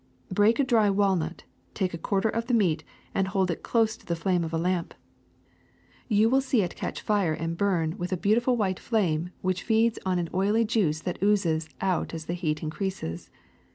Break 0.31 0.57
a 0.59 0.63
dry 0.63 0.89
walnut, 0.89 1.43
take 1.75 1.93
a 1.93 1.97
quarter 1.99 2.27
of 2.29 2.47
the 2.47 2.55
meat, 2.55 2.83
and 3.13 3.27
hold 3.27 3.51
it 3.51 3.61
close 3.61 3.95
to 3.97 4.03
the 4.03 4.15
flame 4.15 4.43
of 4.43 4.51
a 4.51 4.57
lamp. 4.57 4.95
OLIVE 4.95 5.13
OIL 5.13 6.09
211 6.09 6.17
You 6.19 6.27
will 6.31 6.41
see 6.41 6.63
it 6.63 6.75
catch 6.75 7.01
fire 7.01 7.33
and 7.33 7.55
bum 7.55 7.99
with 7.99 8.11
a 8.11 8.17
beautiful 8.17 8.57
white 8.57 8.79
flame 8.79 9.29
which 9.41 9.61
feeds 9.61 9.99
on 10.03 10.17
an 10.17 10.29
oily 10.33 10.65
juice 10.65 11.01
that 11.01 11.21
oozes 11.21 11.69
out 11.81 12.15
as 12.15 12.25
the 12.25 12.33
heat 12.33 12.63
increases. 12.63 13.29